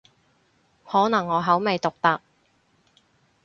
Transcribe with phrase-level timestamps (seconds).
[0.83, 2.21] 可能我口味獨特